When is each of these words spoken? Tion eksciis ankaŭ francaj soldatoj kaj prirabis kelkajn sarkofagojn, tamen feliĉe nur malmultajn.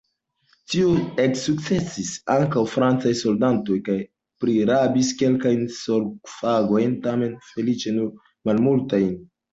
Tion 0.73 1.01
eksciis 1.23 2.13
ankaŭ 2.35 2.63
francaj 2.71 3.11
soldatoj 3.19 3.77
kaj 3.89 3.97
prirabis 4.45 5.13
kelkajn 5.23 5.63
sarkofagojn, 5.77 6.97
tamen 7.07 7.37
feliĉe 7.51 7.97
nur 8.01 8.13
malmultajn. 8.51 9.15